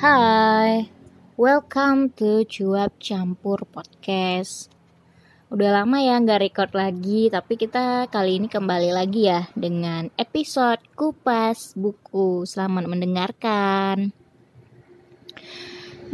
[0.00, 0.88] Hai,
[1.36, 4.72] welcome to Cuap Campur Podcast.
[5.52, 10.80] Udah lama ya nggak record lagi, tapi kita kali ini kembali lagi ya dengan episode
[10.96, 12.48] Kupas Buku.
[12.48, 14.08] Selamat mendengarkan.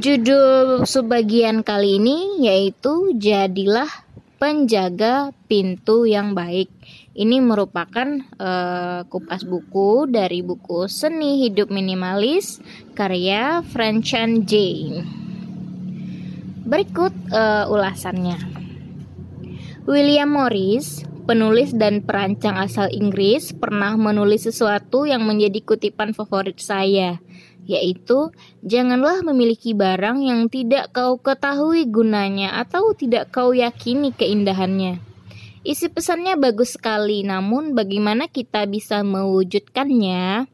[0.00, 3.92] Judul sebagian kali ini yaitu Jadilah
[4.40, 6.72] Penjaga Pintu yang Baik.
[7.14, 12.58] Ini merupakan uh, kupas buku dari buku Seni Hidup Minimalis
[12.98, 15.06] karya Franchan Jane.
[16.66, 18.34] Berikut uh, ulasannya.
[19.86, 27.22] William Morris, penulis dan perancang asal Inggris, pernah menulis sesuatu yang menjadi kutipan favorit saya,
[27.62, 28.34] yaitu
[28.66, 35.13] janganlah memiliki barang yang tidak kau ketahui gunanya atau tidak kau yakini keindahannya.
[35.64, 40.44] Isi pesannya bagus sekali, namun bagaimana kita bisa mewujudkannya?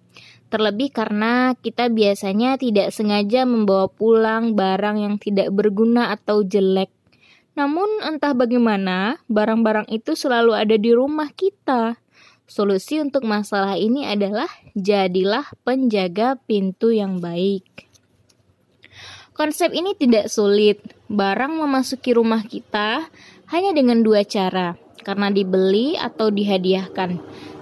[0.54, 6.94] Terlebih karena kita biasanya tidak sengaja membawa pulang barang yang tidak berguna atau jelek.
[7.58, 11.98] Namun entah bagaimana, barang-barang itu selalu ada di rumah kita.
[12.46, 14.46] Solusi untuk masalah ini adalah
[14.78, 17.66] jadilah penjaga pintu yang baik.
[19.34, 20.78] Konsep ini tidak sulit.
[21.10, 23.10] Barang memasuki rumah kita
[23.50, 27.20] hanya dengan dua cara karena dibeli atau dihadiahkan.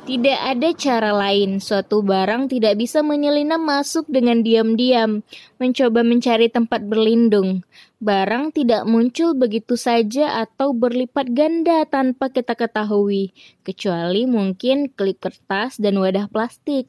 [0.09, 5.21] Tidak ada cara lain, suatu barang tidak bisa menyelinap masuk dengan diam-diam,
[5.61, 7.61] mencoba mencari tempat berlindung.
[8.01, 15.77] Barang tidak muncul begitu saja atau berlipat ganda tanpa kita ketahui, kecuali mungkin klip kertas
[15.77, 16.89] dan wadah plastik.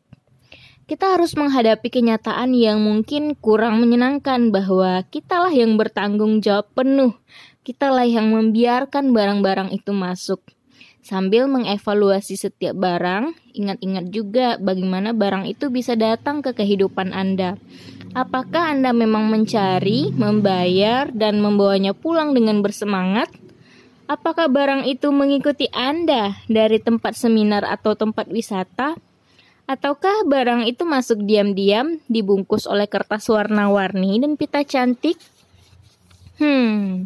[0.90, 7.14] Kita harus menghadapi kenyataan yang mungkin kurang menyenangkan bahwa kitalah yang bertanggung jawab penuh
[7.64, 10.42] kitalah yang membiarkan barang-barang itu masuk.
[11.00, 17.56] Sambil mengevaluasi setiap barang, ingat-ingat juga bagaimana barang itu bisa datang ke kehidupan Anda.
[18.14, 23.32] Apakah Anda memang mencari, membayar, dan membawanya pulang dengan bersemangat?
[24.10, 28.98] Apakah barang itu mengikuti Anda dari tempat seminar atau tempat wisata?
[29.70, 35.22] Ataukah barang itu masuk diam-diam, dibungkus oleh kertas warna-warni dan pita cantik?
[36.42, 37.06] Hmm,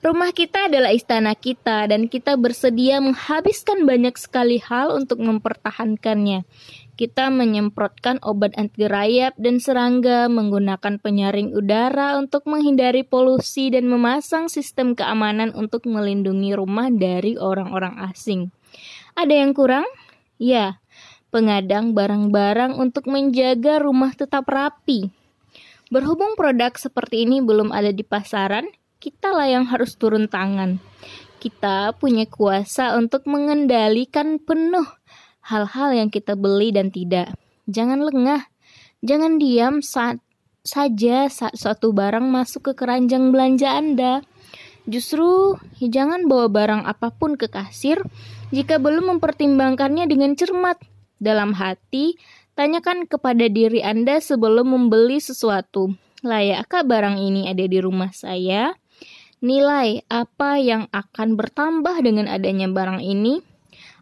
[0.00, 6.48] Rumah kita adalah istana kita dan kita bersedia menghabiskan banyak sekali hal untuk mempertahankannya.
[6.96, 14.52] Kita menyemprotkan obat anti rayap dan serangga, menggunakan penyaring udara untuk menghindari polusi dan memasang
[14.52, 18.52] sistem keamanan untuk melindungi rumah dari orang-orang asing.
[19.16, 19.88] Ada yang kurang?
[20.36, 20.80] Ya,
[21.28, 25.08] pengadang barang-barang untuk menjaga rumah tetap rapi.
[25.88, 28.68] Berhubung produk seperti ini belum ada di pasaran,
[29.00, 30.76] kita lah yang harus turun tangan.
[31.40, 34.84] Kita punya kuasa untuk mengendalikan penuh
[35.40, 37.32] hal-hal yang kita beli dan tidak.
[37.64, 38.44] Jangan lengah,
[39.00, 40.20] jangan diam saat
[40.60, 44.20] saja saat suatu barang masuk ke keranjang belanja Anda.
[44.84, 48.04] Justru jangan bawa barang apa pun ke kasir
[48.52, 50.76] jika belum mempertimbangkannya dengan cermat.
[51.20, 52.16] Dalam hati,
[52.56, 55.92] tanyakan kepada diri Anda sebelum membeli sesuatu.
[56.20, 58.76] Layakkah barang ini ada di rumah saya?
[59.40, 63.40] Nilai apa yang akan bertambah dengan adanya barang ini?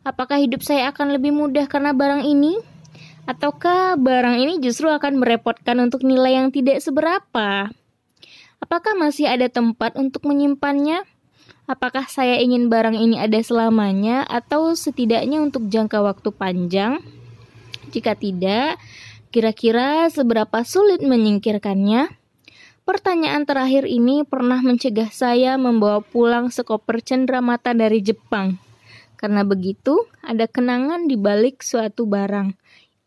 [0.02, 2.58] Apakah hidup saya akan lebih mudah karena barang ini?
[3.28, 7.70] Ataukah barang ini justru akan merepotkan untuk nilai yang tidak seberapa?
[8.58, 11.06] Apakah masih ada tempat untuk menyimpannya?
[11.68, 17.04] Apakah saya ingin barang ini ada selamanya atau setidaknya untuk jangka waktu panjang?
[17.92, 18.80] Jika tidak,
[19.28, 22.08] kira-kira seberapa sulit menyingkirkannya?
[22.88, 28.56] Pertanyaan terakhir ini pernah mencegah saya membawa pulang sekoper cendramata dari Jepang.
[29.20, 32.48] Karena begitu, ada kenangan di balik suatu barang.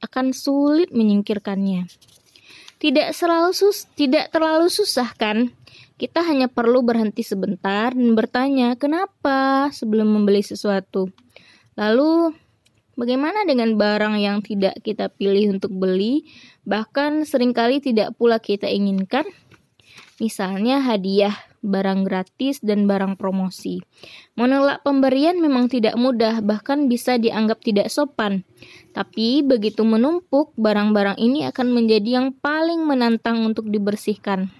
[0.05, 1.89] Akan sulit menyingkirkannya.
[2.77, 5.49] Tidak selalu sus tidak terlalu susah kan?
[5.97, 11.09] Kita hanya perlu berhenti sebentar dan bertanya kenapa sebelum membeli sesuatu.
[11.73, 12.37] Lalu
[12.91, 16.27] Bagaimana dengan barang yang tidak kita pilih untuk beli,
[16.67, 19.25] bahkan sering kali tidak pula kita inginkan?
[20.21, 21.33] Misalnya hadiah,
[21.65, 23.81] barang gratis, dan barang promosi.
[24.37, 28.45] Menolak pemberian memang tidak mudah, bahkan bisa dianggap tidak sopan.
[28.93, 34.53] Tapi begitu menumpuk, barang-barang ini akan menjadi yang paling menantang untuk dibersihkan.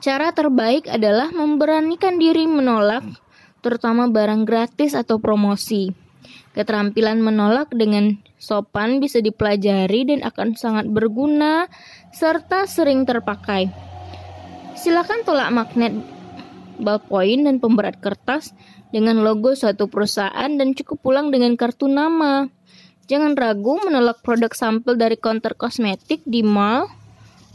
[0.00, 3.04] Cara terbaik adalah memberanikan diri menolak,
[3.60, 5.92] terutama barang gratis atau promosi.
[6.56, 11.68] Keterampilan menolak dengan sopan bisa dipelajari dan akan sangat berguna
[12.16, 13.89] serta sering terpakai.
[14.80, 15.92] Silakan tolak magnet
[16.80, 18.56] ballpoint dan pemberat kertas
[18.88, 22.48] dengan logo suatu perusahaan dan cukup pulang dengan kartu nama.
[23.04, 26.88] Jangan ragu menolak produk sampel dari counter kosmetik di mall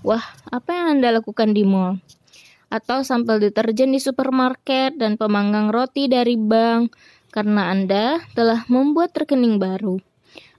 [0.05, 0.21] Wah,
[0.53, 1.97] apa yang Anda lakukan di mall?
[2.69, 6.93] Atau sampel deterjen di supermarket dan pemanggang roti dari bank
[7.33, 9.97] karena Anda telah membuat rekening baru.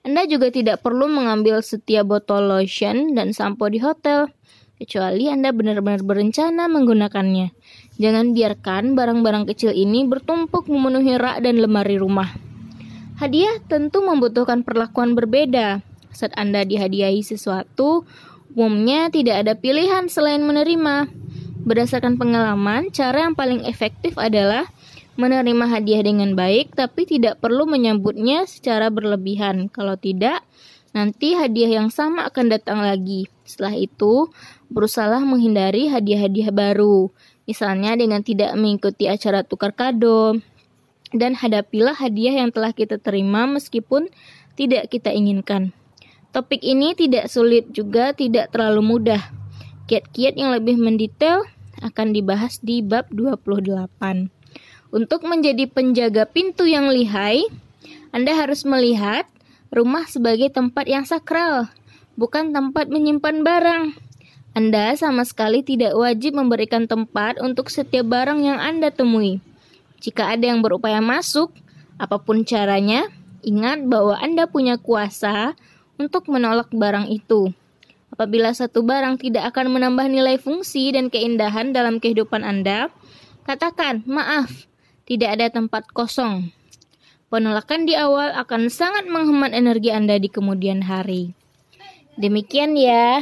[0.03, 4.35] Anda juga tidak perlu mengambil setiap botol lotion dan sampo di hotel,
[4.77, 7.53] kecuali Anda benar-benar berencana menggunakannya.
[7.97, 12.33] Jangan biarkan barang-barang kecil ini bertumpuk memenuhi rak dan lemari rumah.
[13.17, 15.81] Hadiah tentu membutuhkan perlakuan berbeda.
[16.13, 18.05] Saat Anda dihadiahi sesuatu,
[18.57, 21.13] Umumnya tidak ada pilihan selain menerima.
[21.69, 24.65] Berdasarkan pengalaman, cara yang paling efektif adalah
[25.21, 29.69] menerima hadiah dengan baik tapi tidak perlu menyambutnya secara berlebihan.
[29.69, 30.41] Kalau tidak,
[30.97, 33.29] nanti hadiah yang sama akan datang lagi.
[33.45, 34.33] Setelah itu,
[34.71, 37.11] berusaha menghindari hadiah-hadiah baru.
[37.47, 40.39] Misalnya dengan tidak mengikuti acara tukar kado.
[41.15, 44.11] Dan hadapilah hadiah yang telah kita terima meskipun
[44.59, 45.71] tidak kita inginkan.
[46.35, 49.23] Topik ini tidak sulit juga tidak terlalu mudah.
[49.87, 51.47] Kiat-kiat yang lebih mendetail
[51.81, 54.35] akan dibahas di bab 28.
[54.91, 57.47] Untuk menjadi penjaga pintu yang lihai,
[58.11, 59.29] Anda harus melihat
[59.71, 61.71] rumah sebagai tempat yang sakral,
[62.19, 63.85] bukan tempat menyimpan barang.
[64.57, 69.37] Anda sama sekali tidak wajib memberikan tempat untuk setiap barang yang Anda temui.
[70.01, 71.53] Jika ada yang berupaya masuk,
[72.01, 73.05] apa pun caranya,
[73.45, 75.53] ingat bahwa Anda punya kuasa
[76.01, 77.53] untuk menolak barang itu.
[78.09, 82.89] Apabila satu barang tidak akan menambah nilai fungsi dan keindahan dalam kehidupan Anda,
[83.45, 84.65] katakan, "Maaf,
[85.05, 86.49] tidak ada tempat kosong."
[87.29, 91.37] Penolakan di awal akan sangat menghemat energi Anda di kemudian hari.
[92.17, 93.21] Demikian ya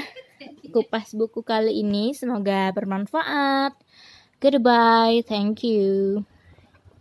[0.74, 3.72] kupas buku kali ini, semoga bermanfaat.
[4.42, 6.26] Goodbye, thank you.